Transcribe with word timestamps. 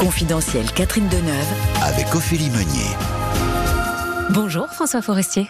Confidentiel 0.00 0.64
Catherine 0.72 1.08
Deneuve 1.08 1.82
avec 1.82 2.14
Ophélie 2.14 2.48
Meunier. 2.48 2.88
Bonjour 4.30 4.66
François 4.68 5.02
Forestier. 5.02 5.46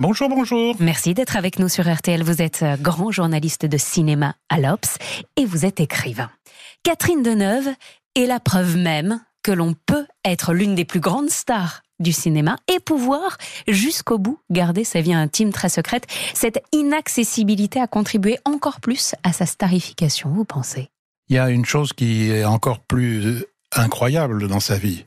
Bonjour, 0.00 0.28
bonjour. 0.28 0.74
Merci 0.80 1.14
d'être 1.14 1.36
avec 1.36 1.60
nous 1.60 1.68
sur 1.68 1.88
RTL. 1.88 2.24
Vous 2.24 2.42
êtes 2.42 2.64
euh, 2.64 2.76
grand 2.76 3.12
journaliste 3.12 3.64
de 3.64 3.76
cinéma 3.78 4.34
à 4.48 4.58
l'Obs 4.58 4.98
et 5.36 5.44
vous 5.44 5.64
êtes 5.64 5.78
écrivain. 5.78 6.30
Catherine 6.82 7.22
Deneuve 7.22 7.68
est 8.16 8.26
la 8.26 8.40
preuve 8.40 8.76
même 8.76 9.20
que 9.44 9.52
l'on 9.52 9.76
peut 9.86 10.06
être 10.24 10.52
l'une 10.52 10.74
des 10.74 10.84
plus 10.84 10.98
grandes 10.98 11.30
stars 11.30 11.82
du 12.00 12.10
cinéma 12.10 12.56
et 12.66 12.80
pouvoir 12.80 13.38
jusqu'au 13.68 14.18
bout 14.18 14.40
garder 14.50 14.82
sa 14.82 15.00
vie 15.00 15.14
intime 15.14 15.52
très 15.52 15.68
secrète. 15.68 16.08
Cette 16.34 16.60
inaccessibilité 16.72 17.80
a 17.80 17.86
contribué 17.86 18.40
encore 18.44 18.80
plus 18.80 19.14
à 19.22 19.32
sa 19.32 19.46
starification, 19.46 20.28
vous 20.28 20.44
pensez? 20.44 20.88
Il 21.28 21.36
y 21.36 21.38
a 21.38 21.50
une 21.50 21.64
chose 21.64 21.92
qui 21.92 22.30
est 22.30 22.44
encore 22.44 22.80
plus 22.80 23.46
incroyable 23.74 24.48
dans 24.48 24.60
sa 24.60 24.76
vie 24.76 25.04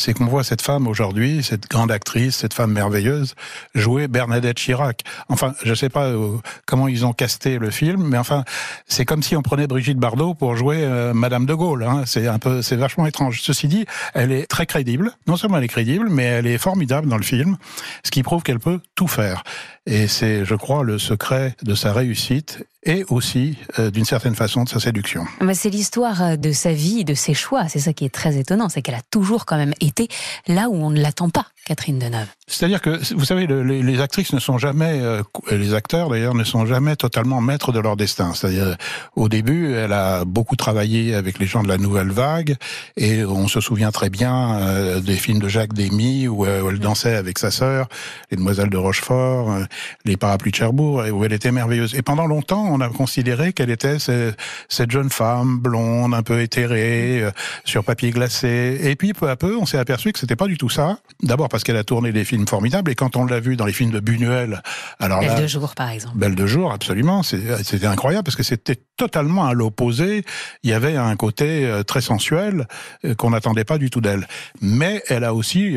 c'est 0.00 0.14
qu'on 0.14 0.24
voit 0.24 0.44
cette 0.44 0.62
femme 0.62 0.86
aujourd'hui, 0.86 1.42
cette 1.42 1.68
grande 1.68 1.92
actrice, 1.92 2.36
cette 2.36 2.54
femme 2.54 2.72
merveilleuse, 2.72 3.34
jouer 3.74 4.08
Bernadette 4.08 4.56
Chirac. 4.56 5.02
Enfin, 5.28 5.54
je 5.62 5.70
ne 5.70 5.74
sais 5.74 5.90
pas 5.90 6.06
euh, 6.06 6.38
comment 6.66 6.88
ils 6.88 7.04
ont 7.04 7.12
casté 7.12 7.58
le 7.58 7.70
film, 7.70 8.02
mais 8.02 8.16
enfin, 8.16 8.44
c'est 8.86 9.04
comme 9.04 9.22
si 9.22 9.36
on 9.36 9.42
prenait 9.42 9.66
Brigitte 9.66 9.98
Bardot 9.98 10.32
pour 10.34 10.56
jouer 10.56 10.78
euh, 10.80 11.12
Madame 11.12 11.44
de 11.44 11.52
Gaulle. 11.52 11.82
Hein. 11.82 12.04
C'est 12.06 12.26
un 12.26 12.38
peu, 12.38 12.62
c'est 12.62 12.76
vachement 12.76 13.06
étrange. 13.06 13.42
Ceci 13.42 13.68
dit, 13.68 13.84
elle 14.14 14.32
est 14.32 14.46
très 14.46 14.64
crédible. 14.64 15.12
Non 15.26 15.36
seulement 15.36 15.58
elle 15.58 15.64
est 15.64 15.68
crédible, 15.68 16.08
mais 16.08 16.24
elle 16.24 16.46
est 16.46 16.58
formidable 16.58 17.06
dans 17.06 17.18
le 17.18 17.22
film, 17.22 17.58
ce 18.02 18.10
qui 18.10 18.22
prouve 18.22 18.42
qu'elle 18.42 18.60
peut 18.60 18.80
tout 18.94 19.08
faire. 19.08 19.42
Et 19.84 20.08
c'est, 20.08 20.46
je 20.46 20.54
crois, 20.54 20.82
le 20.82 20.98
secret 20.98 21.56
de 21.62 21.74
sa 21.74 21.92
réussite 21.92 22.64
et 22.84 23.04
aussi, 23.08 23.58
euh, 23.78 23.90
d'une 23.90 24.04
certaine 24.04 24.34
façon, 24.34 24.64
de 24.64 24.68
sa 24.68 24.80
séduction. 24.80 25.24
C'est 25.52 25.70
l'histoire 25.70 26.22
euh, 26.22 26.36
de 26.36 26.52
sa 26.52 26.72
vie, 26.72 27.04
de 27.04 27.14
ses 27.14 27.34
choix. 27.34 27.68
C'est 27.68 27.78
ça 27.78 27.92
qui 27.92 28.04
est 28.04 28.14
très 28.14 28.38
étonnant, 28.38 28.68
c'est 28.68 28.82
qu'elle 28.82 28.94
a 28.94 29.02
toujours 29.10 29.44
quand 29.44 29.56
même 29.56 29.74
été 29.80 30.08
là 30.46 30.68
où 30.70 30.74
on 30.74 30.90
ne 30.90 31.00
l'attend 31.00 31.28
pas, 31.28 31.46
Catherine 31.66 31.98
Deneuve. 31.98 32.26
C'est-à-dire 32.46 32.80
que, 32.80 33.14
vous 33.14 33.24
savez, 33.24 33.46
les, 33.46 34.00
actrices 34.00 34.32
ne 34.32 34.40
sont 34.40 34.58
jamais, 34.58 35.00
euh, 35.00 35.22
les 35.50 35.74
acteurs 35.74 36.08
d'ailleurs, 36.08 36.34
ne 36.34 36.44
sont 36.44 36.66
jamais 36.66 36.96
totalement 36.96 37.40
maîtres 37.40 37.72
de 37.72 37.78
leur 37.78 37.96
destin. 37.96 38.32
C'est-à-dire, 38.34 38.76
au 39.14 39.28
début, 39.28 39.74
elle 39.74 39.92
a 39.92 40.24
beaucoup 40.24 40.56
travaillé 40.56 41.14
avec 41.14 41.38
les 41.38 41.46
gens 41.46 41.62
de 41.62 41.68
la 41.68 41.78
Nouvelle 41.78 42.10
Vague, 42.10 42.56
et 42.96 43.24
on 43.24 43.46
se 43.46 43.60
souvient 43.60 43.92
très 43.92 44.10
bien 44.10 45.00
des 45.00 45.16
films 45.16 45.38
de 45.38 45.48
Jacques 45.48 45.74
Demy 45.74 46.28
où, 46.28 46.44
elle 46.46 46.78
dansait 46.78 47.14
avec 47.14 47.38
sa 47.38 47.50
sœur, 47.50 47.88
les 48.30 48.36
Demoiselles 48.36 48.70
de 48.70 48.76
Rochefort, 48.76 49.58
les 50.04 50.16
Parapluies 50.16 50.50
de 50.50 50.56
Cherbourg, 50.56 51.04
où 51.12 51.24
elle 51.24 51.32
était 51.32 51.52
merveilleuse. 51.52 51.94
Et 51.94 52.02
pendant 52.02 52.26
longtemps, 52.26 52.66
on 52.68 52.80
a 52.80 52.88
considéré 52.88 53.52
qu'elle 53.52 53.70
était 53.70 53.98
cette 53.98 54.90
jeune 54.90 55.10
femme 55.10 55.58
blonde, 55.58 56.14
un 56.14 56.22
peu 56.22 56.40
éthérée, 56.40 57.22
euh, 57.22 57.30
sur 57.64 57.84
papier 57.84 58.10
glacé. 58.10 58.78
Et 58.82 58.96
puis 58.96 59.12
peu 59.12 59.28
à 59.28 59.36
peu, 59.36 59.56
on 59.56 59.66
s'est 59.66 59.78
aperçu 59.78 60.12
que 60.12 60.18
c'était 60.18 60.36
pas 60.36 60.46
du 60.46 60.58
tout 60.58 60.68
ça. 60.68 60.98
D'abord 61.22 61.48
parce 61.50 61.64
qu'elle 61.64 61.76
a 61.76 61.84
tourné 61.84 62.12
des 62.12 62.24
films 62.24 62.46
formidables, 62.46 62.90
et 62.90 62.94
quand 62.94 63.16
on 63.16 63.26
l'a 63.26 63.40
vu 63.40 63.56
dans 63.56 63.66
les 63.66 63.72
films 63.72 63.90
de 63.90 64.00
Buñuel, 64.00 64.62
alors 64.98 65.20
Belle 65.20 65.42
de 65.42 65.46
jour, 65.46 65.74
par 65.74 65.90
exemple. 65.90 66.16
Belle 66.16 66.34
de 66.34 66.46
jour, 66.46 66.72
absolument. 66.72 67.22
C'était 67.22 67.86
incroyable 67.86 68.24
parce 68.24 68.36
que 68.36 68.42
c'était 68.42 68.78
totalement 68.96 69.46
à 69.46 69.52
l'opposé. 69.52 70.24
Il 70.62 70.70
y 70.70 70.72
avait 70.72 70.96
un 70.96 71.16
côté 71.16 71.66
euh, 71.66 71.82
très 71.82 72.00
sensuel 72.00 72.66
euh, 73.04 73.14
qu'on 73.14 73.30
n'attendait 73.30 73.64
pas 73.64 73.78
du 73.78 73.90
tout 73.90 74.00
d'elle. 74.00 74.26
Mais 74.60 75.02
elle 75.08 75.24
a 75.24 75.34
aussi 75.34 75.76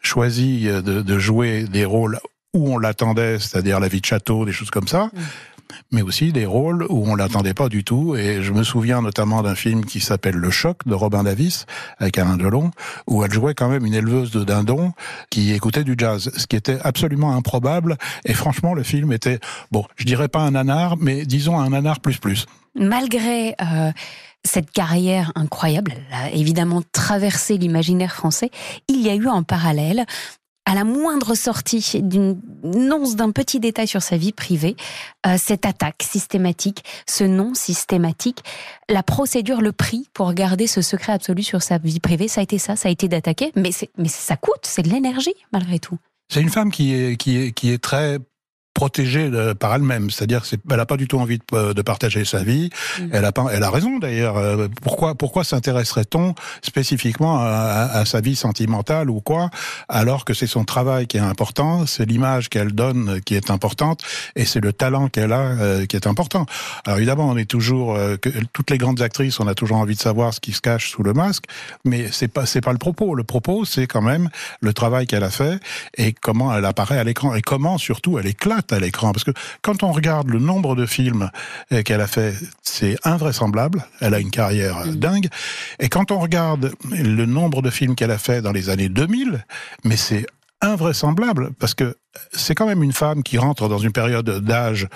choisi 0.00 0.64
de, 0.64 0.80
de 0.80 1.18
jouer 1.18 1.64
des 1.64 1.84
rôles 1.84 2.18
où 2.54 2.72
on 2.72 2.78
l'attendait, 2.78 3.38
c'est-à-dire 3.38 3.80
la 3.80 3.88
vie 3.88 4.00
de 4.00 4.06
château, 4.06 4.44
des 4.44 4.52
choses 4.52 4.70
comme 4.70 4.88
ça. 4.88 5.06
Mm 5.06 5.20
mais 5.92 6.02
aussi 6.02 6.32
des 6.32 6.46
rôles 6.46 6.86
où 6.88 7.04
on 7.06 7.14
l'attendait 7.14 7.54
pas 7.54 7.68
du 7.68 7.84
tout. 7.84 8.16
Et 8.16 8.42
je 8.42 8.52
me 8.52 8.62
souviens 8.62 9.02
notamment 9.02 9.42
d'un 9.42 9.54
film 9.54 9.84
qui 9.84 10.00
s'appelle 10.00 10.36
Le 10.36 10.50
Choc 10.50 10.78
de 10.86 10.94
Robin 10.94 11.24
Davis 11.24 11.66
avec 11.98 12.18
Alain 12.18 12.36
Delon, 12.36 12.70
où 13.06 13.24
elle 13.24 13.32
jouait 13.32 13.54
quand 13.54 13.68
même 13.68 13.86
une 13.86 13.94
éleveuse 13.94 14.30
de 14.30 14.44
dindons 14.44 14.92
qui 15.30 15.52
écoutait 15.52 15.84
du 15.84 15.94
jazz, 15.96 16.30
ce 16.36 16.46
qui 16.46 16.56
était 16.56 16.78
absolument 16.82 17.36
improbable. 17.36 17.96
Et 18.24 18.34
franchement, 18.34 18.74
le 18.74 18.82
film 18.82 19.12
était, 19.12 19.40
bon, 19.70 19.84
je 19.96 20.04
dirais 20.04 20.28
pas 20.28 20.40
un 20.40 20.52
nanar, 20.52 20.96
mais 20.98 21.24
disons 21.24 21.58
un 21.58 21.70
nanar 21.70 22.00
plus 22.00 22.18
plus. 22.18 22.46
Malgré 22.74 23.54
euh, 23.60 23.90
cette 24.44 24.70
carrière 24.70 25.32
incroyable, 25.34 25.94
elle 25.94 26.14
a 26.14 26.30
évidemment 26.32 26.82
traversé 26.92 27.56
l'imaginaire 27.56 28.14
français, 28.14 28.50
il 28.88 29.00
y 29.00 29.08
a 29.08 29.14
eu 29.14 29.26
en 29.28 29.42
parallèle 29.42 30.06
à 30.66 30.74
la 30.74 30.84
moindre 30.84 31.34
sortie 31.34 32.02
d'une 32.02 32.38
once 32.64 33.16
d'un 33.16 33.30
petit 33.30 33.60
détail 33.60 33.86
sur 33.86 34.02
sa 34.02 34.16
vie 34.16 34.32
privée, 34.32 34.76
euh, 35.26 35.36
cette 35.38 35.64
attaque 35.64 36.02
systématique, 36.02 36.84
ce 37.08 37.24
non 37.24 37.54
systématique, 37.54 38.42
la 38.90 39.02
procédure, 39.02 39.62
le 39.62 39.72
prix 39.72 40.08
pour 40.12 40.34
garder 40.34 40.66
ce 40.66 40.82
secret 40.82 41.12
absolu 41.12 41.42
sur 41.42 41.62
sa 41.62 41.78
vie 41.78 42.00
privée, 42.00 42.28
ça 42.28 42.40
a 42.40 42.44
été 42.44 42.58
ça, 42.58 42.76
ça 42.76 42.88
a 42.88 42.92
été 42.92 43.08
d'attaquer, 43.08 43.52
mais, 43.54 43.70
ça 43.72 44.36
coûte, 44.36 44.62
c'est 44.64 44.82
de 44.82 44.90
l'énergie 44.90 45.34
malgré 45.52 45.78
tout. 45.78 45.98
C'est 46.28 46.42
une 46.42 46.50
femme 46.50 46.72
qui 46.72 46.92
est 46.92 47.82
très 47.82 48.18
protégée 48.76 49.30
euh, 49.32 49.54
par 49.54 49.74
elle-même, 49.74 50.10
c'est-à-dire 50.10 50.42
qu'elle 50.42 50.60
n'a 50.76 50.84
pas 50.84 50.98
du 50.98 51.08
tout 51.08 51.18
envie 51.18 51.38
de, 51.38 51.44
euh, 51.54 51.72
de 51.72 51.80
partager 51.80 52.26
sa 52.26 52.44
vie. 52.44 52.68
Mm. 53.00 53.08
Elle 53.10 53.24
a 53.24 53.32
pas, 53.32 53.46
elle 53.50 53.62
a 53.62 53.70
raison 53.70 53.98
d'ailleurs. 53.98 54.36
Euh, 54.36 54.68
pourquoi, 54.82 55.14
pourquoi 55.14 55.44
s'intéresserait-on 55.44 56.34
spécifiquement 56.60 57.38
à, 57.40 57.88
à, 57.90 58.04
sa 58.04 58.20
vie 58.20 58.36
sentimentale 58.36 59.08
ou 59.08 59.22
quoi, 59.22 59.48
alors 59.88 60.26
que 60.26 60.34
c'est 60.34 60.46
son 60.46 60.64
travail 60.64 61.06
qui 61.06 61.16
est 61.16 61.20
important, 61.20 61.86
c'est 61.86 62.04
l'image 62.04 62.50
qu'elle 62.50 62.72
donne 62.72 63.22
qui 63.22 63.34
est 63.34 63.50
importante, 63.50 64.02
et 64.36 64.44
c'est 64.44 64.60
le 64.60 64.74
talent 64.74 65.08
qu'elle 65.08 65.32
a 65.32 65.86
qui 65.86 65.96
est 65.96 66.06
important. 66.06 66.44
Alors 66.84 66.98
évidemment, 66.98 67.28
on 67.30 67.36
est 67.38 67.50
toujours, 67.50 67.96
que, 68.20 68.28
toutes 68.52 68.70
les 68.70 68.78
grandes 68.78 69.00
actrices, 69.00 69.40
on 69.40 69.46
a 69.46 69.54
toujours 69.54 69.78
envie 69.78 69.94
de 69.94 70.00
savoir 70.00 70.34
ce 70.34 70.40
qui 70.40 70.52
se 70.52 70.60
cache 70.60 70.90
sous 70.90 71.02
le 71.02 71.14
masque, 71.14 71.44
mais 71.84 72.08
c'est 72.12 72.28
pas, 72.28 72.44
c'est 72.44 72.60
pas 72.60 72.72
le 72.72 72.78
propos. 72.78 73.14
Le 73.14 73.24
propos, 73.24 73.64
c'est 73.64 73.86
quand 73.86 74.02
même 74.02 74.28
le 74.60 74.74
travail 74.74 75.06
qu'elle 75.06 75.24
a 75.24 75.30
fait 75.30 75.58
et 75.96 76.12
comment 76.12 76.54
elle 76.54 76.66
apparaît 76.66 76.98
à 76.98 77.04
l'écran 77.04 77.34
et 77.34 77.40
comment 77.40 77.78
surtout 77.78 78.18
elle 78.18 78.26
éclate 78.26 78.65
à 78.72 78.78
l'écran. 78.78 79.12
Parce 79.12 79.24
que 79.24 79.32
quand 79.62 79.82
on 79.82 79.92
regarde 79.92 80.28
le 80.28 80.38
nombre 80.38 80.74
de 80.74 80.86
films 80.86 81.30
euh, 81.72 81.82
qu'elle 81.82 82.00
a 82.00 82.06
fait, 82.06 82.34
c'est 82.62 82.96
invraisemblable. 83.04 83.84
Elle 84.00 84.14
a 84.14 84.20
une 84.20 84.30
carrière 84.30 84.78
euh, 84.78 84.86
mm. 84.86 84.96
dingue. 84.96 85.28
Et 85.78 85.88
quand 85.88 86.10
on 86.10 86.18
regarde 86.18 86.72
le 86.90 87.26
nombre 87.26 87.62
de 87.62 87.70
films 87.70 87.94
qu'elle 87.94 88.10
a 88.10 88.18
fait 88.18 88.42
dans 88.42 88.52
les 88.52 88.70
années 88.70 88.88
2000, 88.88 89.44
mais 89.84 89.96
c'est 89.96 90.26
invraisemblable 90.62 91.50
parce 91.58 91.74
que 91.74 91.96
c'est 92.32 92.54
quand 92.54 92.66
même 92.66 92.82
une 92.82 92.92
femme 92.92 93.22
qui 93.22 93.38
rentre 93.38 93.68
dans 93.68 93.78
une 93.78 93.92
période 93.92 94.28
d'âge 94.40 94.88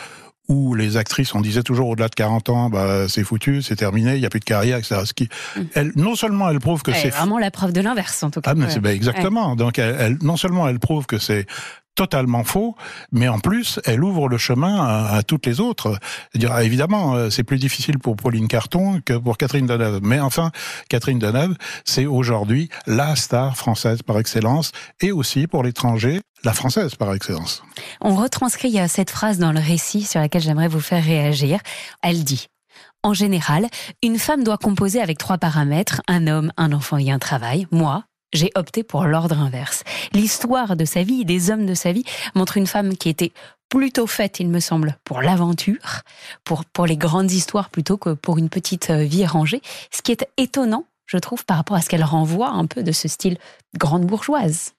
où 0.51 0.75
les 0.75 0.97
actrices, 0.97 1.33
on 1.35 1.41
disait 1.41 1.63
toujours 1.63 1.89
au-delà 1.89 2.09
de 2.09 2.15
40 2.15 2.49
ans, 2.49 2.71
bah, 2.71 3.09
c'est 3.09 3.23
foutu, 3.23 3.63
c'est 3.63 3.77
terminé, 3.77 4.15
il 4.15 4.21
n'y 4.21 4.27
a 4.27 4.31
plus 4.31 4.41
de 4.41 4.45
carrière, 4.45 4.79
etc. 4.79 5.03
Ce 5.05 5.15
qui, 5.15 5.29
mm. 5.57 5.61
elle, 5.75 5.93
non 5.95 6.17
seulement 6.17 6.51
elle 6.51 6.59
prouve 6.59 6.83
que 6.83 6.93
c'est 6.93 7.11
vraiment 7.11 7.39
la 7.39 7.53
preuve 7.53 7.73
de 7.73 7.81
l'inverse 7.81 8.23
en 8.25 8.31
tout 8.31 8.41
cas. 8.41 8.51
Ah, 8.51 8.55
mais 8.57 8.67
ben, 8.81 8.91
exactement. 8.91 9.55
Donc, 9.55 9.79
elle, 9.79 10.19
non 10.23 10.37
seulement 10.37 10.69
elle 10.69 10.81
prouve 10.81 11.07
que 11.07 11.19
c'est 11.19 11.47
totalement 11.95 12.45
faux, 12.45 12.77
mais 13.13 13.29
en 13.29 13.39
plus, 13.39 13.81
elle 13.85 14.03
ouvre 14.03 14.29
le 14.29 14.39
chemin 14.39 14.85
à, 14.85 15.23
toutes 15.23 15.47
les 15.47 15.61
autres. 15.61 15.99
Dire, 16.35 16.59
évidemment, 16.59 17.15
euh, 17.15 17.31
c'est 17.31 17.45
plus 17.45 17.59
difficile 17.59 17.99
pour 17.99 18.17
Pauline 18.17 18.49
Carton 18.49 19.01
que 19.05 19.15
pour 19.15 19.37
Catherine 19.37 19.67
Deneuve. 19.67 20.01
Mais 20.03 20.21
enfin, 20.21 20.51
Catherine 20.89 21.19
Deneuve, 21.19 21.57
c'est 21.85 22.07
aujourd'hui 22.07 22.69
la 22.87 23.17
star 23.17 23.57
française 23.57 24.03
par 24.03 24.19
excellence, 24.19 24.73
et 25.01 25.13
aussi 25.13 25.47
pour 25.47 25.63
l'étranger, 25.63 26.21
la 26.45 26.53
française 26.53 26.95
par 26.95 27.13
excellence. 27.13 27.63
On 28.01 28.15
retranscrit 28.15 28.79
cette 28.89 29.11
phrase 29.11 29.39
dans 29.39 29.53
le 29.53 29.61
récit 29.61 30.03
sur 30.03 30.21
laquelle 30.21 30.43
j'aimerais 30.43 30.69
vous 30.69 30.81
faire 30.81 31.05
réagir. 31.05 31.61
Elle 32.03 32.25
dit 32.25 32.47
en 33.03 33.15
général, 33.15 33.67
une 34.03 34.19
femme 34.19 34.45
doit 34.45 34.59
composer 34.59 35.01
avec 35.01 35.17
trois 35.17 35.39
paramètres, 35.39 36.03
un 36.07 36.27
homme, 36.27 36.53
un 36.59 36.73
enfant 36.73 36.99
et 36.99 37.11
un 37.11 37.19
travail. 37.19 37.67
Moi, 37.71 38.05
j'ai 38.33 38.51
opté 38.55 38.83
pour 38.83 39.05
l'ordre 39.05 39.39
inverse. 39.39 39.83
L'histoire 40.13 40.77
de 40.77 40.85
sa 40.85 41.03
vie, 41.03 41.25
des 41.25 41.51
hommes 41.51 41.67
de 41.67 41.75
sa 41.75 41.93
vie, 41.93 42.05
montre 42.35 42.57
une 42.57 42.67
femme 42.67 42.97
qui 42.97 43.09
était 43.09 43.33
plutôt 43.69 44.07
faite, 44.07 44.41
il 44.41 44.49
me 44.49 44.61
semble, 44.61 44.97
pour 45.05 45.23
l'aventure, 45.23 46.03
pour, 46.45 46.65
pour 46.65 46.87
les 46.87 46.97
grandes 46.97 47.31
histoires 47.31 47.71
plutôt 47.71 47.97
que 47.97 48.11
pour 48.11 48.39
une 48.39 48.49
petite 48.49 48.91
euh, 48.91 49.05
vie 49.05 49.25
rangée. 49.25 49.63
Ce 49.91 50.03
qui 50.03 50.13
est 50.13 50.29
étonnant, 50.37 50.85
je 51.07 51.19
trouve, 51.19 51.45
par 51.45 51.57
rapport 51.57 51.77
à 51.77 51.81
ce 51.81 51.89
qu'elle 51.89 52.05
renvoie 52.05 52.51
un 52.51 52.67
peu 52.67 52.83
de 52.83 52.93
ce 52.93 53.09
style 53.09 53.39
grande 53.79 54.05
bourgeoise. 54.05 54.73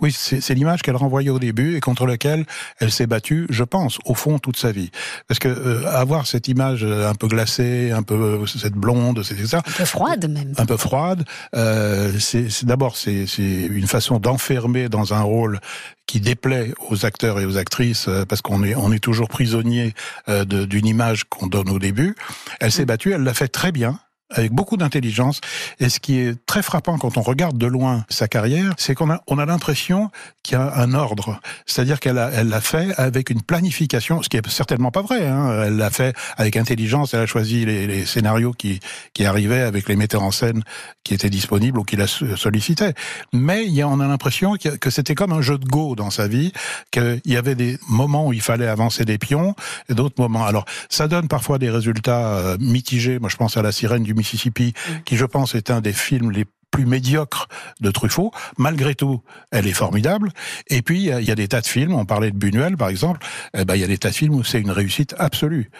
Oui, 0.00 0.12
c'est 0.12 0.54
l'image 0.54 0.82
qu'elle 0.82 0.96
renvoyait 0.96 1.30
au 1.30 1.38
début 1.38 1.76
et 1.76 1.80
contre 1.80 2.06
laquelle 2.06 2.44
elle 2.78 2.90
s'est 2.90 3.06
battue, 3.06 3.46
je 3.50 3.64
pense, 3.64 3.98
au 4.04 4.14
fond 4.14 4.38
toute 4.38 4.56
sa 4.56 4.72
vie. 4.72 4.90
Parce 5.28 5.38
que 5.38 5.48
euh, 5.48 5.86
avoir 5.86 6.26
cette 6.26 6.48
image 6.48 6.84
euh, 6.84 7.08
un 7.08 7.14
peu 7.14 7.28
glacée, 7.28 7.90
un 7.90 8.02
peu 8.02 8.14
euh, 8.14 8.46
cette 8.46 8.74
blonde, 8.74 9.22
c'est 9.22 9.46
ça. 9.46 9.58
Un 9.58 9.72
peu 9.72 9.84
froide 9.84 10.30
même. 10.30 10.52
Un 10.56 10.66
peu 10.66 10.76
froide. 10.76 11.24
Euh, 11.54 12.12
c'est 12.18 12.64
d'abord 12.64 12.96
c'est 12.96 13.26
une 13.38 13.86
façon 13.86 14.18
d'enfermer 14.18 14.88
dans 14.88 15.14
un 15.14 15.22
rôle 15.22 15.60
qui 16.06 16.20
déplaît 16.20 16.72
aux 16.90 17.06
acteurs 17.06 17.40
et 17.40 17.46
aux 17.46 17.56
actrices 17.56 18.08
parce 18.28 18.42
qu'on 18.42 18.62
est 18.62 18.74
on 18.74 18.92
est 18.92 18.98
toujours 18.98 19.28
prisonnier 19.28 19.94
d'une 20.28 20.86
image 20.86 21.24
qu'on 21.24 21.46
donne 21.46 21.70
au 21.70 21.78
début. 21.78 22.14
Elle 22.60 22.72
s'est 22.72 22.82
mm. 22.82 22.86
battue, 22.86 23.12
elle 23.12 23.22
l'a 23.22 23.34
fait 23.34 23.48
très 23.48 23.72
bien. 23.72 23.98
Avec 24.34 24.52
beaucoup 24.52 24.76
d'intelligence. 24.76 25.40
Et 25.80 25.88
ce 25.88 26.00
qui 26.00 26.18
est 26.18 26.34
très 26.46 26.62
frappant 26.62 26.98
quand 26.98 27.16
on 27.16 27.22
regarde 27.22 27.56
de 27.56 27.66
loin 27.66 28.04
sa 28.08 28.28
carrière, 28.28 28.74
c'est 28.76 28.94
qu'on 28.94 29.10
a, 29.10 29.22
on 29.26 29.38
a 29.38 29.46
l'impression 29.46 30.10
qu'il 30.42 30.58
y 30.58 30.60
a 30.60 30.74
un 30.76 30.92
ordre. 30.94 31.40
C'est-à-dire 31.66 32.00
qu'elle 32.00 32.18
elle 32.32 32.48
l'a 32.48 32.60
fait 32.60 32.92
avec 32.98 33.30
une 33.30 33.42
planification, 33.42 34.22
ce 34.22 34.28
qui 34.28 34.36
est 34.36 34.48
certainement 34.48 34.90
pas 34.90 35.02
vrai. 35.02 35.26
Hein. 35.26 35.64
Elle 35.66 35.76
l'a 35.76 35.90
fait 35.90 36.14
avec 36.36 36.56
intelligence. 36.56 37.14
Elle 37.14 37.20
a 37.20 37.26
choisi 37.26 37.64
les, 37.64 37.86
les, 37.86 38.04
scénarios 38.04 38.52
qui, 38.52 38.80
qui 39.14 39.24
arrivaient 39.24 39.62
avec 39.62 39.88
les 39.88 39.96
metteurs 39.96 40.22
en 40.22 40.30
scène 40.30 40.62
qui 41.04 41.14
étaient 41.14 41.30
disponibles 41.30 41.78
ou 41.78 41.84
qui 41.84 41.96
la 41.96 42.06
sollicitaient. 42.06 42.94
Mais 43.32 43.64
il 43.64 43.72
y 43.72 43.82
a, 43.82 43.88
on 43.88 44.00
a 44.00 44.06
l'impression 44.06 44.56
que, 44.56 44.70
que 44.70 44.90
c'était 44.90 45.14
comme 45.14 45.32
un 45.32 45.42
jeu 45.42 45.58
de 45.58 45.64
go 45.64 45.94
dans 45.94 46.10
sa 46.10 46.28
vie, 46.28 46.52
qu'il 46.90 47.20
y 47.24 47.36
avait 47.36 47.54
des 47.54 47.78
moments 47.88 48.26
où 48.26 48.32
il 48.32 48.40
fallait 48.40 48.66
avancer 48.66 49.04
des 49.04 49.18
pions 49.18 49.54
et 49.88 49.94
d'autres 49.94 50.20
moments. 50.20 50.44
Alors, 50.44 50.64
ça 50.88 51.08
donne 51.08 51.28
parfois 51.28 51.58
des 51.58 51.70
résultats 51.70 52.36
euh, 52.36 52.56
mitigés. 52.58 53.18
Moi, 53.18 53.28
je 53.28 53.36
pense 53.36 53.56
à 53.56 53.62
La 53.62 53.72
Sirène 53.72 54.02
du 54.02 54.14
Mississippi, 54.24 54.72
qui, 55.04 55.16
je 55.16 55.26
pense, 55.26 55.54
est 55.54 55.70
un 55.70 55.82
des 55.82 55.92
films 55.92 56.30
les 56.30 56.46
plus 56.70 56.86
médiocres 56.86 57.46
de 57.80 57.90
Truffaut. 57.90 58.32
Malgré 58.56 58.94
tout, 58.94 59.20
elle 59.52 59.66
est 59.66 59.74
formidable. 59.74 60.30
Et 60.68 60.80
puis, 60.80 61.04
il 61.04 61.24
y, 61.24 61.30
a 61.30 61.34
des 61.34 61.46
tas 61.46 61.60
de 61.60 61.66
films, 61.66 61.94
on 61.94 62.06
parlait 62.06 62.30
de 62.30 62.36
Buñuel, 62.36 62.76
par 62.76 62.88
exemple, 62.88 63.20
eh 63.56 63.64
ben, 63.66 63.74
il 63.74 63.82
y 63.82 63.84
a 63.84 63.86
des 63.86 63.98
tas 63.98 64.08
de 64.08 64.14
films 64.14 64.34
où 64.34 64.42
c'est 64.42 64.60
une 64.60 64.70
réussite 64.70 65.14
absolue. 65.18 65.70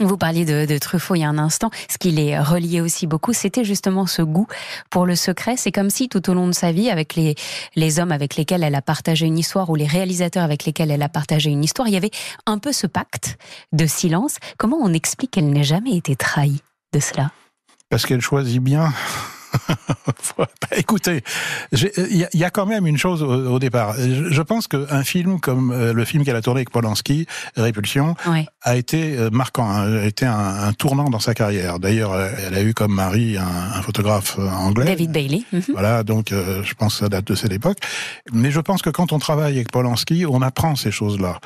Vous 0.00 0.16
parliez 0.16 0.44
de, 0.44 0.66
de, 0.66 0.78
Truffaut 0.78 1.14
il 1.14 1.20
y 1.20 1.24
a 1.24 1.28
un 1.28 1.38
instant. 1.38 1.70
Ce 1.88 1.96
qui 1.96 2.10
les 2.10 2.38
reliait 2.38 2.80
aussi 2.80 3.06
beaucoup, 3.06 3.32
c'était 3.32 3.64
justement 3.64 4.06
ce 4.06 4.22
goût 4.22 4.48
pour 4.90 5.06
le 5.06 5.14
secret. 5.14 5.56
C'est 5.56 5.70
comme 5.70 5.90
si 5.90 6.08
tout 6.08 6.28
au 6.28 6.34
long 6.34 6.48
de 6.48 6.52
sa 6.52 6.72
vie, 6.72 6.90
avec 6.90 7.14
les, 7.14 7.36
les 7.76 8.00
hommes 8.00 8.12
avec 8.12 8.36
lesquels 8.36 8.64
elle 8.64 8.74
a 8.74 8.82
partagé 8.82 9.26
une 9.26 9.38
histoire 9.38 9.70
ou 9.70 9.76
les 9.76 9.86
réalisateurs 9.86 10.42
avec 10.42 10.64
lesquels 10.64 10.90
elle 10.90 11.02
a 11.02 11.08
partagé 11.08 11.50
une 11.50 11.62
histoire, 11.62 11.88
il 11.88 11.94
y 11.94 11.96
avait 11.96 12.10
un 12.46 12.58
peu 12.58 12.72
ce 12.72 12.86
pacte 12.86 13.38
de 13.72 13.86
silence. 13.86 14.36
Comment 14.58 14.78
on 14.82 14.92
explique 14.92 15.30
qu'elle 15.30 15.50
n'ait 15.50 15.62
jamais 15.62 15.96
été 15.96 16.16
trahie 16.16 16.62
de 16.92 17.00
cela? 17.00 17.30
Parce 17.92 18.06
qu'elle 18.06 18.22
choisit 18.22 18.62
bien 18.62 18.90
Écoutez, 20.76 21.22
il 21.72 22.28
y, 22.32 22.44
a 22.44 22.50
quand 22.50 22.66
même 22.66 22.86
une 22.86 22.96
chose 22.96 23.22
au, 23.22 23.58
départ. 23.58 23.94
Je, 23.98 24.42
pense 24.42 24.68
qu'un 24.68 25.04
film 25.04 25.40
comme 25.40 25.70
euh, 25.70 25.92
le 25.92 26.04
film 26.04 26.24
qu'elle 26.24 26.36
a 26.36 26.42
tourné 26.42 26.60
avec 26.60 26.70
Polanski, 26.70 27.26
Répulsion, 27.56 28.14
a 28.62 28.76
été 28.76 29.16
euh, 29.16 29.30
marquant, 29.30 29.68
hein, 29.70 30.02
a 30.02 30.04
été 30.04 30.26
un, 30.26 30.72
tournant 30.72 31.10
dans 31.10 31.18
sa 31.18 31.34
carrière. 31.34 31.78
D'ailleurs, 31.78 32.12
euh, 32.12 32.30
elle 32.46 32.54
a 32.54 32.62
eu 32.62 32.74
comme 32.74 32.94
mari 32.94 33.36
un, 33.36 33.82
photographe 33.82 34.38
anglais. 34.38 34.84
David 34.84 35.12
Bailey. 35.12 35.42
Mhm. 35.52 35.62
Voilà, 35.72 36.02
donc 36.02 36.30
je 36.30 36.74
pense 36.74 36.94
que 36.94 37.00
ça 37.00 37.08
date 37.08 37.26
de 37.26 37.34
cette 37.34 37.52
époque. 37.52 37.78
Mais 38.32 38.50
je 38.50 38.60
pense 38.60 38.80
que 38.82 38.90
quand 38.90 39.12
on 39.12 39.18
travaille 39.18 39.54
avec 39.54 39.70
Polanski, 39.70 40.24
on 40.26 40.40
apprend 40.42 40.76
ces 40.76 40.90
choses-là. 40.90 41.40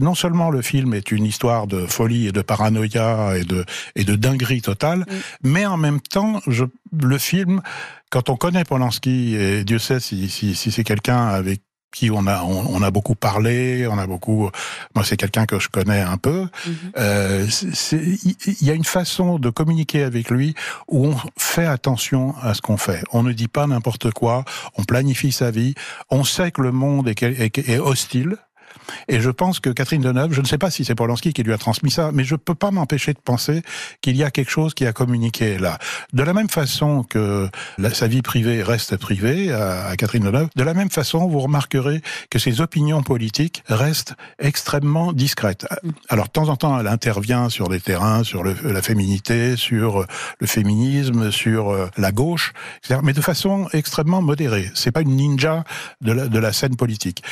Non 0.00 0.14
seulement 0.14 0.50
le 0.50 0.62
film 0.62 0.94
est 0.94 1.10
une 1.10 1.24
histoire 1.24 1.66
de 1.66 1.86
folie 1.86 2.28
et 2.28 2.32
de 2.32 2.42
paranoïa 2.42 3.36
et 3.36 3.44
de, 3.44 3.64
et 3.96 4.04
de 4.04 4.14
dinguerie 4.14 4.62
totale, 4.62 5.00
mm. 5.00 5.04
mais 5.44 5.66
en 5.66 5.76
même 5.76 6.00
temps, 6.00 6.40
je, 6.46 6.64
le 6.92 7.18
film 7.18 7.62
quand 8.10 8.28
on 8.28 8.36
connaît 8.36 8.64
Polanski, 8.64 9.34
et 9.34 9.64
Dieu 9.64 9.78
sait 9.78 9.98
si, 9.98 10.28
si, 10.28 10.54
si 10.54 10.70
c'est 10.70 10.84
quelqu'un 10.84 11.28
avec 11.28 11.62
qui 11.92 12.10
on 12.10 12.26
a 12.26 12.42
on, 12.42 12.82
a 12.82 12.90
beaucoup 12.90 13.14
parlé, 13.14 13.86
on 13.86 13.98
a 13.98 14.06
beaucoup. 14.06 14.50
Moi, 14.94 15.04
c'est 15.04 15.16
quelqu'un 15.16 15.46
que 15.46 15.58
je 15.58 15.68
connais 15.68 16.00
un 16.00 16.16
peu. 16.16 16.48
Mhm. 16.66 16.74
Euh, 16.96 17.46
il 17.92 18.66
y 18.66 18.70
a 18.70 18.74
une 18.74 18.84
façon 18.84 19.38
de 19.38 19.50
communiquer 19.50 20.02
avec 20.02 20.30
lui 20.30 20.54
où 20.88 21.06
on 21.08 21.16
fait 21.38 21.66
attention 21.66 22.34
à 22.40 22.54
ce 22.54 22.62
qu'on 22.62 22.78
fait. 22.78 23.02
On 23.12 23.22
ne 23.22 23.32
dit 23.32 23.48
pas 23.48 23.66
n'importe 23.66 24.10
quoi. 24.10 24.44
On 24.76 24.84
planifie 24.84 25.32
sa 25.32 25.50
vie. 25.50 25.74
On 26.10 26.24
sait 26.24 26.50
que 26.50 26.62
le 26.62 26.72
monde 26.72 27.08
est, 27.08 27.22
est 27.22 27.78
hostile. 27.78 28.36
Et 29.08 29.20
je 29.20 29.30
pense 29.30 29.60
que 29.60 29.70
Catherine 29.70 30.02
Deneuve, 30.02 30.32
je 30.32 30.40
ne 30.40 30.46
sais 30.46 30.58
pas 30.58 30.70
si 30.70 30.84
c'est 30.84 30.94
Polanski 30.94 31.32
qui 31.32 31.42
lui 31.42 31.52
a 31.52 31.58
transmis 31.58 31.90
ça, 31.90 32.10
mais 32.12 32.24
je 32.24 32.36
peux 32.36 32.54
pas 32.54 32.70
m'empêcher 32.70 33.12
de 33.12 33.18
penser 33.18 33.62
qu'il 34.00 34.16
y 34.16 34.24
a 34.24 34.30
quelque 34.30 34.50
chose 34.50 34.74
qui 34.74 34.86
a 34.86 34.92
communiqué 34.92 35.58
là. 35.58 35.78
De 36.12 36.22
la 36.22 36.32
même 36.32 36.48
façon 36.48 37.02
que 37.02 37.48
sa 37.92 38.06
vie 38.06 38.22
privée 38.22 38.62
reste 38.62 38.96
privée 38.96 39.52
à, 39.52 39.96
Catherine 39.96 40.24
Deneuve, 40.24 40.48
de 40.56 40.62
la 40.62 40.74
même 40.74 40.90
façon, 40.90 41.26
vous 41.28 41.40
remarquerez 41.40 42.00
que 42.30 42.38
ses 42.38 42.60
opinions 42.60 43.02
politiques 43.02 43.62
restent 43.68 44.14
extrêmement 44.38 45.12
discrètes. 45.12 45.66
Alors, 46.08 46.26
de 46.26 46.30
temps 46.30 46.48
en 46.48 46.56
temps, 46.56 46.78
elle 46.78 46.88
intervient 46.88 47.48
sur 47.48 47.68
des 47.68 47.80
terrains, 47.80 48.24
sur 48.24 48.44
la 48.44 48.82
féminité, 48.82 49.56
sur 49.56 50.06
le 50.38 50.46
féminisme, 50.46 51.30
sur 51.30 51.70
euh, 51.70 51.88
la 51.96 52.12
gauche, 52.12 52.52
mais 53.02 53.12
de 53.12 53.20
façon 53.20 53.68
extrêmement 53.72 54.22
modérée. 54.22 54.70
C'est 54.74 54.92
pas 54.92 55.00
une 55.02 55.16
ninja 55.16 55.64
de 56.00 56.38
la 56.38 56.52
scène 56.52 56.76
politique. 56.76 57.22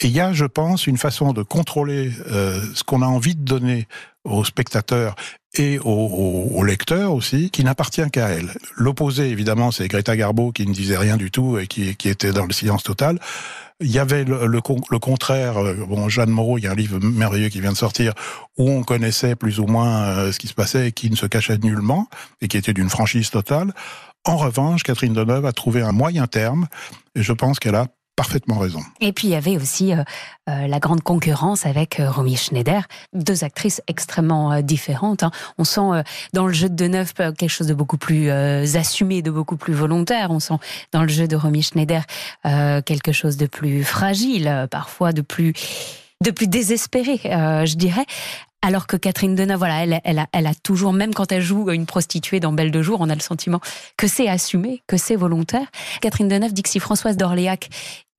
Et 0.00 0.06
il 0.06 0.12
y 0.12 0.20
a, 0.20 0.32
je 0.32 0.44
pense, 0.44 0.86
une 0.86 0.98
façon 0.98 1.32
de 1.32 1.42
contrôler 1.42 2.12
euh, 2.30 2.60
ce 2.74 2.82
qu'on 2.82 3.02
a 3.02 3.06
envie 3.06 3.34
de 3.34 3.42
donner 3.42 3.86
aux 4.24 4.44
spectateurs 4.44 5.16
et 5.54 5.78
aux, 5.84 6.64
lecteurs 6.64 7.12
aussi, 7.12 7.50
qui 7.50 7.62
n'appartient 7.62 8.08
qu'à 8.10 8.28
elle. 8.30 8.54
L'opposé, 8.76 9.28
évidemment, 9.28 9.70
c'est 9.70 9.86
Greta 9.86 10.16
Garbo 10.16 10.50
qui 10.50 10.66
ne 10.66 10.72
disait 10.72 10.96
rien 10.96 11.16
du 11.18 11.30
tout 11.30 11.58
et 11.58 11.66
qui, 11.66 11.94
qui 11.96 12.08
était 12.08 12.32
dans 12.32 12.46
le 12.46 12.52
silence 12.52 12.84
total. 12.84 13.18
Il 13.80 13.90
y 13.90 13.98
avait 13.98 14.24
le, 14.24 14.46
le, 14.46 14.60
contraire. 14.60 15.58
Euh, 15.58 15.74
bon, 15.86 16.08
Jeanne 16.08 16.30
Moreau, 16.30 16.56
il 16.56 16.64
y 16.64 16.66
a 16.68 16.70
un 16.70 16.76
livre 16.76 16.98
merveilleux 17.00 17.48
qui 17.48 17.60
vient 17.60 17.72
de 17.72 17.76
sortir 17.76 18.14
où 18.56 18.70
on 18.70 18.82
connaissait 18.82 19.34
plus 19.34 19.58
ou 19.58 19.66
moins 19.66 20.04
euh, 20.04 20.32
ce 20.32 20.38
qui 20.38 20.46
se 20.46 20.54
passait 20.54 20.88
et 20.88 20.92
qui 20.92 21.10
ne 21.10 21.16
se 21.16 21.26
cachait 21.26 21.58
nullement 21.58 22.08
et 22.40 22.48
qui 22.48 22.56
était 22.56 22.72
d'une 22.72 22.88
franchise 22.88 23.30
totale. 23.30 23.74
En 24.24 24.36
revanche, 24.36 24.84
Catherine 24.84 25.12
Deneuve 25.12 25.44
a 25.44 25.52
trouvé 25.52 25.82
un 25.82 25.92
moyen 25.92 26.26
terme 26.28 26.68
et 27.14 27.22
je 27.22 27.32
pense 27.32 27.58
qu'elle 27.58 27.74
a 27.74 27.88
parfaitement 28.16 28.58
raison. 28.58 28.80
Et 29.00 29.12
puis 29.12 29.28
il 29.28 29.30
y 29.30 29.34
avait 29.34 29.56
aussi 29.56 29.92
euh, 29.92 30.02
euh, 30.48 30.66
la 30.66 30.78
grande 30.80 31.02
concurrence 31.02 31.64
avec 31.64 31.98
euh, 31.98 32.10
Romy 32.10 32.36
Schneider, 32.36 32.86
deux 33.14 33.44
actrices 33.44 33.80
extrêmement 33.88 34.60
différentes. 34.60 35.22
Hein. 35.22 35.30
On 35.58 35.64
sent 35.64 36.04
dans 36.32 36.46
le 36.46 36.52
jeu 36.52 36.68
de 36.68 36.74
Deneuve 36.74 37.14
quelque 37.14 37.48
chose 37.48 37.66
de 37.66 37.74
beaucoup 37.74 37.98
plus 37.98 38.30
assumé, 38.30 39.22
de 39.22 39.30
beaucoup 39.30 39.56
plus 39.56 39.72
volontaire. 39.72 40.30
On 40.30 40.40
sent 40.40 40.54
dans 40.92 41.02
le 41.02 41.08
jeu 41.08 41.26
de 41.26 41.36
Romy 41.36 41.62
Schneider 41.62 42.04
quelque 42.42 43.12
chose 43.12 43.36
de 43.36 43.46
plus 43.46 43.84
fragile, 43.84 44.68
parfois 44.70 45.12
de 45.12 45.22
plus 45.22 45.52
de 46.22 46.30
plus 46.30 46.46
désespéré, 46.46 47.18
je 47.22 47.74
dirais. 47.74 48.06
Alors 48.64 48.86
que 48.86 48.96
Catherine 48.96 49.34
Deneuve, 49.34 49.58
voilà, 49.58 49.82
elle, 49.82 50.00
elle, 50.04 50.20
a, 50.20 50.28
elle 50.32 50.46
a 50.46 50.54
toujours, 50.54 50.92
même 50.92 51.12
quand 51.12 51.32
elle 51.32 51.42
joue 51.42 51.68
une 51.70 51.84
prostituée 51.84 52.38
dans 52.38 52.52
Belle 52.52 52.70
de 52.70 52.80
jour, 52.80 52.98
on 53.00 53.10
a 53.10 53.14
le 53.14 53.20
sentiment 53.20 53.60
que 53.96 54.06
c'est 54.06 54.28
assumé, 54.28 54.82
que 54.86 54.96
c'est 54.96 55.16
volontaire. 55.16 55.66
Catherine 56.00 56.28
Deneuve 56.28 56.52
dit 56.52 56.62
que 56.62 56.68
si 56.68 56.78
Françoise 56.78 57.16
d'Orléac 57.16 57.68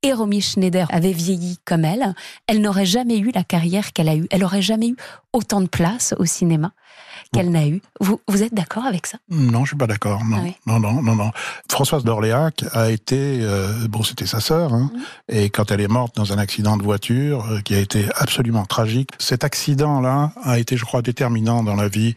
et 0.03 0.11
Romy 0.11 0.41
Schneider 0.41 0.85
avait 0.91 1.13
vieilli 1.13 1.57
comme 1.63 1.85
elle, 1.85 2.13
elle 2.47 2.59
n'aurait 2.59 2.85
jamais 2.85 3.17
eu 3.17 3.31
la 3.33 3.43
carrière 3.43 3.93
qu'elle 3.93 4.09
a 4.09 4.15
eue. 4.15 4.27
Elle 4.31 4.41
n'aurait 4.41 4.61
jamais 4.61 4.89
eu 4.89 4.97
autant 5.31 5.61
de 5.61 5.67
place 5.67 6.13
au 6.17 6.25
cinéma 6.25 6.73
qu'elle 7.33 7.51
n'a 7.51 7.68
eu. 7.68 7.81
Vous, 8.00 8.21
vous 8.27 8.44
êtes 8.44 8.53
d'accord 8.53 8.85
avec 8.85 9.07
ça? 9.07 9.18
Non, 9.30 9.63
je 9.65 9.69
suis 9.69 9.77
pas 9.77 9.88
d'accord. 9.88 10.24
Non. 10.24 10.38
Ah 10.45 10.50
non, 10.65 10.80
non, 10.80 11.01
non, 11.01 11.15
non. 11.15 11.31
Françoise 11.69 12.03
d'Orléac 12.03 12.63
a 12.74 12.89
été, 12.91 13.39
euh, 13.41 13.88
bon, 13.89 14.03
c'était 14.03 14.25
sa 14.25 14.39
sœur, 14.39 14.74
hein, 14.74 14.91
mhm. 14.94 15.01
et 15.30 15.50
quand 15.50 15.71
elle 15.71 15.81
est 15.81 15.88
morte 15.88 16.15
dans 16.15 16.31
un 16.33 16.38
accident 16.38 16.77
de 16.77 16.83
voiture 16.83 17.45
euh, 17.50 17.59
qui 17.62 17.75
a 17.75 17.80
été 17.80 18.06
absolument 18.15 18.65
tragique, 18.65 19.09
cet 19.19 19.44
accident-là 19.44 20.31
a 20.44 20.59
été, 20.59 20.77
je 20.77 20.85
crois, 20.85 21.01
déterminant 21.01 21.63
dans 21.63 21.75
la 21.75 21.88
vie 21.88 22.15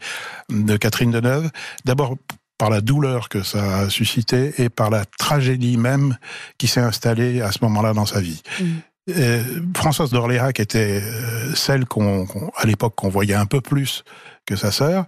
de 0.49 0.77
Catherine 0.77 1.11
Deneuve. 1.11 1.49
D'abord 1.85 2.15
par 2.57 2.69
la 2.69 2.81
douleur 2.81 3.29
que 3.29 3.43
ça 3.43 3.79
a 3.79 3.89
suscité 3.89 4.53
et 4.57 4.69
par 4.69 4.89
la 4.89 5.05
tragédie 5.05 5.77
même 5.77 6.17
qui 6.57 6.67
s'est 6.67 6.81
installée 6.81 7.41
à 7.41 7.51
ce 7.51 7.59
moment-là 7.61 7.93
dans 7.93 8.05
sa 8.05 8.19
vie. 8.19 8.41
Mm. 9.07 9.73
Françoise 9.75 10.11
d'Orléac 10.11 10.59
était 10.59 11.01
euh, 11.01 11.55
celle 11.55 11.85
qu'on, 11.85 12.27
à 12.55 12.65
l'époque, 12.65 12.95
qu'on 12.95 13.09
voyait 13.09 13.35
un 13.35 13.45
peu 13.45 13.61
plus 13.61 14.03
que 14.45 14.55
sa 14.55 14.71
sœur. 14.71 15.05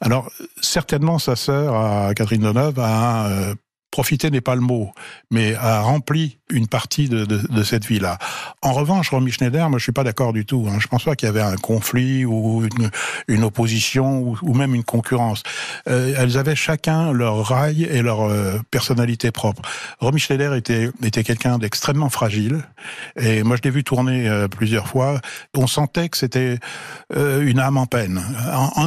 Alors, 0.00 0.30
certainement, 0.60 1.18
sa 1.18 1.36
sœur, 1.36 1.74
à 1.74 2.14
Catherine 2.14 2.42
Deneuve, 2.42 2.78
a 2.78 3.28
euh, 3.28 3.54
profiter 3.98 4.30
n'est 4.30 4.40
pas 4.40 4.54
le 4.54 4.60
mot, 4.60 4.92
mais 5.32 5.56
a 5.56 5.80
rempli 5.80 6.38
une 6.50 6.68
partie 6.68 7.08
de, 7.08 7.62
cette 7.64 7.84
vie-là. 7.84 8.18
En 8.62 8.72
revanche, 8.72 9.10
Romy 9.10 9.32
Schneider, 9.32 9.68
moi 9.68 9.78
je 9.78 9.82
suis 9.82 9.92
pas 9.92 10.04
d'accord 10.04 10.32
du 10.32 10.46
tout. 10.46 10.66
Hein. 10.68 10.78
Je 10.78 10.86
pense 10.86 11.04
pas 11.04 11.16
qu'il 11.16 11.26
y 11.26 11.28
avait 11.28 11.42
un 11.42 11.56
conflit 11.56 12.24
ou 12.24 12.66
une, 13.28 13.44
opposition 13.44 14.36
ou, 14.42 14.54
même 14.54 14.74
une 14.74 14.84
concurrence. 14.84 15.42
Euh, 15.88 16.14
elles 16.16 16.38
avaient 16.38 16.56
chacun 16.56 17.12
leur 17.12 17.44
rail 17.44 17.84
et 17.84 18.02
leur 18.02 18.22
euh, 18.22 18.58
personnalité 18.70 19.30
propre. 19.30 19.62
Romy 19.98 20.20
Schneider 20.20 20.54
était, 20.54 20.90
était 21.02 21.24
quelqu'un 21.24 21.58
d'extrêmement 21.58 22.08
fragile 22.08 22.62
et 23.16 23.42
moi 23.42 23.56
je 23.56 23.62
l'ai 23.62 23.70
vu 23.70 23.84
tourner 23.84 24.28
euh, 24.28 24.48
plusieurs 24.48 24.88
fois. 24.88 25.20
On 25.54 25.66
sentait 25.66 26.08
que 26.08 26.16
c'était 26.16 26.58
une 27.14 27.58
âme 27.58 27.78
en 27.78 27.86
peine, 27.86 28.22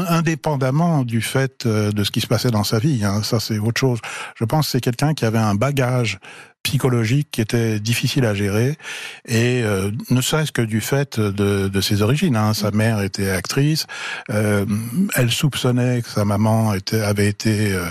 indépendamment 0.10 1.04
du 1.04 1.22
fait 1.22 1.68
de 1.68 2.04
ce 2.04 2.12
qui 2.12 2.22
se 2.22 2.28
passait 2.28 2.52
dans 2.52 2.64
sa 2.64 2.80
vie. 2.80 3.04
Hein. 3.04 3.24
Ça 3.24 3.40
c'est 3.40 3.60
autre 3.60 3.80
chose. 3.80 4.00
Je 4.36 4.46
pense 4.46 4.68
que 4.68 4.72
c'est 4.72 4.82
quelqu'un 4.82 5.01
qui 5.14 5.26
avait 5.26 5.38
un 5.38 5.56
bagage 5.56 6.20
psychologique 6.64 7.30
qui 7.32 7.42
était 7.42 7.80
difficile 7.80 8.26
à 8.26 8.34
gérer 8.34 8.78
et 9.28 9.62
euh, 9.64 9.92
ne 10.10 10.22
serait-ce 10.22 10.52
que 10.52 10.62
du 10.62 10.80
fait 10.82 11.20
de, 11.20 11.82
ses 11.82 12.02
origines. 12.02 12.36
Hein. 12.36 12.54
Sa 12.54 12.72
mère 12.72 13.02
était 13.02 13.30
actrice, 13.30 13.88
euh, 14.30 14.66
elle 15.16 15.32
soupçonnait 15.32 16.02
que 16.02 16.10
sa 16.10 16.26
maman 16.26 16.74
avait 16.92 17.28
été 17.28 17.74
euh, 17.74 17.86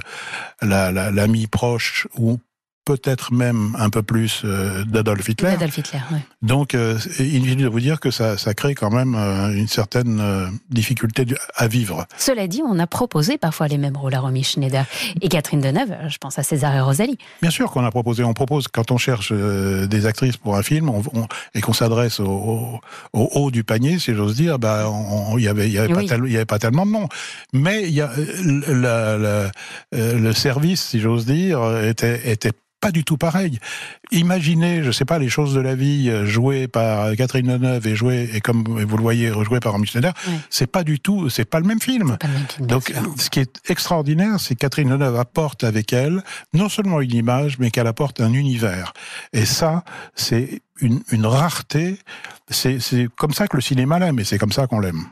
l'amie 0.62 1.46
proche 1.46 2.06
ou 2.16 2.38
peut-être 2.84 3.32
même 3.32 3.74
un 3.78 3.90
peu 3.90 4.02
plus 4.02 4.42
euh, 4.44 4.84
d'Adolf 4.84 5.28
Hitler. 5.28 5.48
Adolf 5.50 5.76
Hitler, 5.78 6.00
ouais. 6.12 6.20
Donc, 6.42 6.74
euh, 6.74 6.98
inutile 7.18 7.58
de 7.58 7.68
vous 7.68 7.80
dire 7.80 8.00
que 8.00 8.10
ça, 8.10 8.36
ça 8.38 8.54
crée 8.54 8.74
quand 8.74 8.90
même 8.90 9.14
euh, 9.14 9.52
une 9.54 9.68
certaine 9.68 10.18
euh, 10.20 10.46
difficulté 10.70 11.26
à 11.56 11.68
vivre. 11.68 12.06
Cela 12.16 12.46
dit, 12.48 12.62
on 12.66 12.78
a 12.78 12.86
proposé 12.86 13.38
parfois 13.38 13.68
les 13.68 13.78
mêmes 13.78 13.96
rôles 13.96 14.14
à 14.14 14.20
Romy 14.20 14.42
Schneider 14.42 14.84
et 15.20 15.28
Catherine 15.28 15.60
Deneuve. 15.60 15.94
Je 16.08 16.16
pense 16.18 16.38
à 16.38 16.42
César 16.42 16.74
et 16.74 16.80
Rosalie. 16.80 17.18
Bien 17.42 17.50
sûr 17.50 17.70
qu'on 17.70 17.84
a 17.84 17.90
proposé, 17.90 18.24
on 18.24 18.32
propose 18.34 18.66
quand 18.68 18.90
on 18.90 18.96
cherche 18.98 19.32
des 19.32 20.06
actrices 20.06 20.36
pour 20.38 20.56
un 20.56 20.62
film 20.62 20.88
on- 20.88 21.02
on- 21.14 21.26
et 21.54 21.60
qu'on 21.60 21.74
s'adresse 21.74 22.18
au, 22.20 22.26
au- 22.26 22.80
au 23.12 23.28
haut 23.34 23.50
du 23.50 23.62
panier, 23.62 23.98
si 23.98 24.14
j'ose 24.14 24.34
dire, 24.36 24.58
bah, 24.58 24.90
il 25.36 25.42
y 25.44 25.48
avait, 25.48 25.70
pas 25.88 25.94
Oui. 25.96 26.06
tel- 26.06 26.22
il 26.26 26.32
y 26.32 26.36
avait 26.36 26.44
pas 26.46 26.58
tellement 26.58 26.86
de 26.86 26.92
noms. 26.92 27.08
Mais 27.52 27.82
il 27.84 27.90
y 27.94 28.00
a, 28.00 28.10
la- 28.68 29.18
la- 29.18 29.50
le 29.92 30.32
service, 30.32 30.82
si 30.82 31.00
j'ose 31.00 31.26
dire, 31.26 31.60
était, 31.84 32.30
était 32.30 32.52
pas 32.80 32.90
du 32.92 33.04
tout 33.04 33.16
pareil. 33.16 33.58
Imaginez, 34.10 34.82
je 34.82 34.90
sais 34.90 35.04
pas, 35.04 35.18
les 35.18 35.28
choses 35.28 35.54
de 35.54 35.60
la 35.60 35.74
vie 35.74 36.08
euh, 36.08 36.24
jouées 36.24 36.66
par 36.66 37.14
Catherine 37.16 37.46
Deneuve 37.46 37.86
et 37.86 37.94
jouées, 37.94 38.30
et 38.32 38.40
comme 38.40 38.62
vous 38.62 38.96
le 38.96 39.02
voyez, 39.02 39.30
rejouées 39.30 39.60
par 39.60 39.72
Romy 39.72 39.86
Schneider, 39.86 40.14
c'est 40.48 40.66
pas 40.66 40.82
du 40.82 40.98
tout, 40.98 41.28
c'est 41.28 41.44
pas 41.44 41.60
le 41.60 41.66
même 41.66 41.80
film. 41.80 42.16
Pas 42.18 42.26
le 42.26 42.32
même 42.32 42.46
film, 42.48 42.66
bien 42.66 42.76
Donc, 42.76 42.92
ce 43.16 43.30
qui 43.30 43.40
est 43.40 43.60
extraordinaire, 43.68 44.40
c'est 44.40 44.54
que 44.54 44.60
Catherine 44.60 44.88
Deneuve 44.88 45.16
apporte 45.16 45.64
avec 45.64 45.92
elle 45.92 46.22
non 46.54 46.68
seulement 46.68 47.00
une 47.00 47.14
image, 47.14 47.58
mais 47.58 47.70
qu'elle 47.70 47.86
apporte 47.86 48.20
un 48.20 48.32
univers. 48.32 48.92
Et 49.32 49.44
ça, 49.44 49.84
c'est 50.14 50.62
une, 50.80 51.26
rareté. 51.26 51.98
C'est 52.48 53.08
comme 53.16 53.32
ça 53.32 53.46
que 53.46 53.56
le 53.56 53.62
cinéma 53.62 53.98
l'aime, 53.98 54.18
et 54.18 54.24
c'est 54.24 54.38
comme 54.38 54.52
ça 54.52 54.66
qu'on 54.66 54.80
l'aime. 54.80 55.04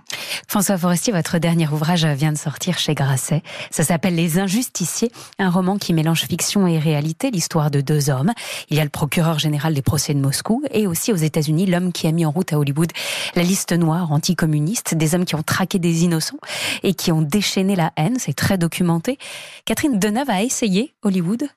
François 0.49 0.79
Forestier, 0.79 1.13
votre 1.13 1.39
dernier 1.39 1.69
ouvrage 1.69 2.05
vient 2.05 2.33
de 2.33 2.39
sortir 2.39 2.79
chez 2.79 2.95
Grasset. 2.95 3.43
Ça 3.71 3.85
s'appelle 3.85 4.15
Les 4.15 4.39
Injusticiés, 4.39 5.13
un 5.39 5.51
roman 5.51 5.79
qui 5.79 5.93
mélange 5.93 6.25
fiction 6.25 6.67
et 6.67 6.79
réalité, 6.79 7.31
l'histoire 7.31 7.71
de 7.71 7.81
deux 7.81 8.11
hommes. 8.11 8.33
Il 8.71 8.77
y 8.77 8.81
a 8.81 8.85
le 8.85 8.91
procureur 8.91 9.39
général 9.39 9.75
des 9.75 9.83
procès 9.83 10.15
de 10.15 10.21
Moscou 10.21 10.63
et 10.73 10.87
aussi 10.87 11.13
aux 11.13 11.17
États-Unis 11.17 11.67
l'homme 11.67 11.93
qui 11.93 12.07
a 12.07 12.13
mis 12.13 12.27
en 12.27 12.31
route 12.31 12.53
à 12.53 12.59
Hollywood 12.59 12.91
la 13.35 13.43
liste 13.43 13.73
noire 13.73 14.11
anticommuniste, 14.11 14.95
des 14.95 15.15
hommes 15.15 15.25
qui 15.25 15.35
ont 15.35 15.43
traqué 15.43 15.79
des 15.79 16.05
innocents 16.05 16.39
et 16.83 16.95
qui 16.95 17.13
ont 17.13 17.23
déchaîné 17.23 17.77
la 17.77 17.93
haine. 17.97 18.17
C'est 18.19 18.35
très 18.35 18.59
documenté. 18.59 19.19
Catherine 19.65 19.99
Deneuve 19.99 20.31
a 20.31 20.43
essayé 20.43 20.95
Hollywood. 21.03 21.49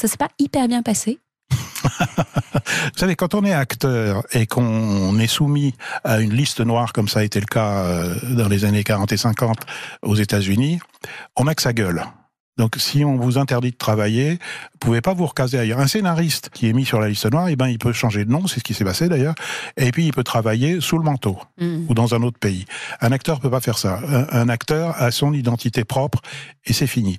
Ça 0.00 0.08
s'est 0.08 0.16
pas 0.16 0.30
hyper 0.38 0.66
bien 0.68 0.82
passé. 0.82 1.18
Vous 1.52 2.98
savez, 2.98 3.16
quand 3.16 3.34
on 3.34 3.44
est 3.44 3.52
acteur 3.52 4.22
et 4.32 4.46
qu'on 4.46 5.18
est 5.18 5.26
soumis 5.26 5.74
à 6.04 6.20
une 6.20 6.32
liste 6.34 6.60
noire, 6.60 6.92
comme 6.92 7.08
ça 7.08 7.20
a 7.20 7.22
été 7.22 7.40
le 7.40 7.46
cas 7.46 7.84
euh, 7.84 8.14
dans 8.34 8.48
les 8.48 8.64
années 8.64 8.84
40 8.84 9.12
et 9.12 9.16
50 9.16 9.58
aux 10.02 10.14
États-Unis, 10.14 10.80
on 11.36 11.44
n'a 11.44 11.54
que 11.54 11.62
sa 11.62 11.72
gueule. 11.72 12.04
Donc, 12.60 12.76
si 12.76 13.06
on 13.06 13.16
vous 13.16 13.38
interdit 13.38 13.70
de 13.70 13.76
travailler, 13.76 14.32
vous 14.34 14.78
pouvez 14.80 15.00
pas 15.00 15.14
vous 15.14 15.24
recaser 15.24 15.58
ailleurs. 15.58 15.80
Un 15.80 15.86
scénariste 15.86 16.50
qui 16.52 16.68
est 16.68 16.74
mis 16.74 16.84
sur 16.84 17.00
la 17.00 17.08
liste 17.08 17.24
noire, 17.32 17.48
eh 17.48 17.56
ben, 17.56 17.68
il 17.68 17.78
peut 17.78 17.94
changer 17.94 18.26
de 18.26 18.30
nom, 18.30 18.46
c'est 18.46 18.60
ce 18.60 18.64
qui 18.64 18.74
s'est 18.74 18.84
passé 18.84 19.08
d'ailleurs, 19.08 19.34
et 19.78 19.90
puis 19.92 20.04
il 20.04 20.12
peut 20.12 20.24
travailler 20.24 20.80
sous 20.82 20.98
le 20.98 21.04
manteau 21.04 21.38
Mm. 21.58 21.86
ou 21.88 21.94
dans 21.94 22.14
un 22.14 22.22
autre 22.22 22.38
pays. 22.38 22.64
Un 23.00 23.12
acteur 23.12 23.40
peut 23.40 23.50
pas 23.50 23.60
faire 23.60 23.78
ça. 23.78 24.00
Un, 24.08 24.26
un 24.40 24.48
acteur 24.48 24.94
a 25.00 25.10
son 25.10 25.32
identité 25.32 25.84
propre 25.84 26.20
et 26.66 26.72
c'est 26.72 26.86
fini. 26.86 27.18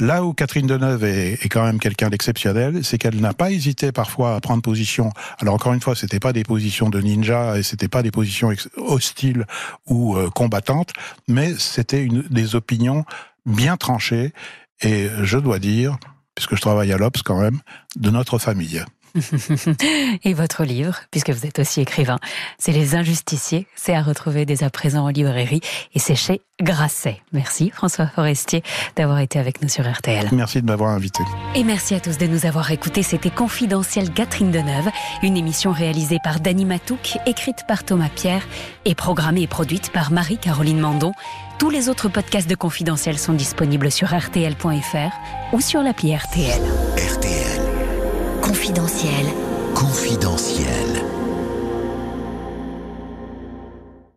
Là 0.00 0.24
où 0.24 0.32
Catherine 0.32 0.66
Deneuve 0.66 1.04
est, 1.04 1.44
est 1.44 1.48
quand 1.48 1.64
même 1.64 1.78
quelqu'un 1.78 2.10
d'exceptionnel, 2.10 2.84
c'est 2.84 2.98
qu'elle 2.98 3.20
n'a 3.20 3.32
pas 3.32 3.50
hésité 3.50 3.92
parfois 3.92 4.34
à 4.34 4.40
prendre 4.40 4.62
position. 4.62 5.10
Alors 5.38 5.54
encore 5.54 5.72
une 5.72 5.80
fois, 5.80 5.94
c'était 5.94 6.20
pas 6.20 6.32
des 6.32 6.42
positions 6.42 6.90
de 6.90 7.00
ninja 7.00 7.58
et 7.58 7.62
c'était 7.62 7.88
pas 7.88 8.02
des 8.02 8.10
positions 8.10 8.52
hostiles 8.76 9.46
ou 9.86 10.16
euh, 10.16 10.28
combattantes, 10.30 10.92
mais 11.28 11.54
c'était 11.58 12.02
une 12.02 12.22
des 12.30 12.54
opinions 12.54 13.04
bien 13.46 13.76
tranchées 13.76 14.32
et 14.80 15.08
je 15.22 15.38
dois 15.38 15.58
dire, 15.58 15.98
puisque 16.34 16.56
je 16.56 16.60
travaille 16.60 16.92
à 16.92 16.98
l'Obs 16.98 17.22
quand 17.22 17.40
même, 17.40 17.60
de 17.96 18.10
notre 18.10 18.38
famille. 18.38 18.84
Et 20.24 20.34
votre 20.34 20.64
livre, 20.64 20.96
puisque 21.10 21.30
vous 21.30 21.46
êtes 21.46 21.58
aussi 21.58 21.80
écrivain, 21.80 22.18
c'est 22.58 22.72
Les 22.72 22.94
Injusticiés. 22.94 23.66
C'est 23.76 23.94
à 23.94 24.02
retrouver 24.02 24.46
dès 24.46 24.64
à 24.64 24.70
présent 24.70 25.04
en 25.04 25.08
librairie 25.08 25.60
et 25.94 25.98
c'est 25.98 26.14
chez 26.14 26.40
Grasset. 26.60 27.20
Merci 27.32 27.70
François 27.70 28.06
Forestier 28.06 28.62
d'avoir 28.96 29.20
été 29.20 29.38
avec 29.38 29.62
nous 29.62 29.68
sur 29.68 29.88
RTL. 29.88 30.28
Merci 30.32 30.60
de 30.60 30.66
m'avoir 30.66 30.90
invité. 30.90 31.22
Et 31.54 31.62
merci 31.62 31.94
à 31.94 32.00
tous 32.00 32.18
de 32.18 32.26
nous 32.26 32.46
avoir 32.46 32.70
écoutés. 32.70 33.02
C'était 33.02 33.30
Confidentiel 33.30 34.12
Catherine 34.12 34.50
Deneuve, 34.50 34.90
une 35.22 35.36
émission 35.36 35.70
réalisée 35.70 36.18
par 36.22 36.40
Dany 36.40 36.64
Matouk, 36.64 37.18
écrite 37.26 37.64
par 37.68 37.84
Thomas 37.84 38.10
Pierre 38.14 38.46
et 38.84 38.94
programmée 38.94 39.42
et 39.42 39.46
produite 39.46 39.92
par 39.92 40.10
Marie-Caroline 40.10 40.80
Mandon. 40.80 41.12
Tous 41.58 41.70
les 41.70 41.88
autres 41.88 42.08
podcasts 42.08 42.48
de 42.48 42.54
Confidentiel 42.54 43.18
sont 43.18 43.32
disponibles 43.32 43.90
sur 43.90 44.08
rtl.fr 44.08 45.12
ou 45.52 45.60
sur 45.60 45.82
l'appli. 45.82 46.14
RTL. 46.14 46.87
Confidentiel. 48.48 49.26
Confidentiel. 49.74 51.17